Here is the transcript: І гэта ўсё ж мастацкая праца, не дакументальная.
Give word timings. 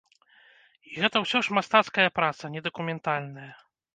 І 0.91 0.93
гэта 1.01 1.17
ўсё 1.25 1.41
ж 1.47 1.57
мастацкая 1.59 2.07
праца, 2.17 2.51
не 2.57 2.65
дакументальная. 2.71 3.49